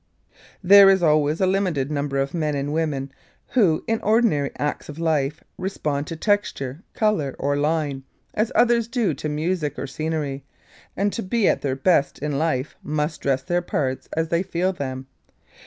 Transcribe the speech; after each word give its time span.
There 0.63 0.89
is 0.89 1.03
always 1.03 1.39
a 1.41 1.45
limited 1.45 1.91
number 1.91 2.17
of 2.17 2.33
men 2.33 2.55
and 2.55 2.73
women 2.73 3.11
who, 3.49 3.83
in 3.85 4.01
ordinary 4.01 4.49
acts 4.57 4.89
of 4.89 4.97
life, 4.97 5.43
respond 5.59 6.07
to 6.07 6.15
texture, 6.15 6.81
colour 6.95 7.35
or 7.37 7.55
line, 7.55 8.01
as 8.33 8.51
others 8.55 8.87
do 8.87 9.13
to 9.13 9.29
music 9.29 9.77
or 9.77 9.85
scenery, 9.85 10.43
and 10.97 11.13
to 11.13 11.21
be 11.21 11.47
at 11.47 11.61
their 11.61 11.75
best 11.75 12.17
in 12.17 12.39
life, 12.39 12.75
must 12.81 13.21
dress 13.21 13.43
their 13.43 13.61
parts 13.61 14.09
as 14.17 14.29
they 14.29 14.41
feel 14.41 14.73
them. 14.73 15.05